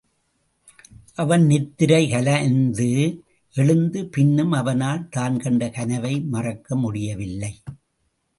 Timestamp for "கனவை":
5.69-6.21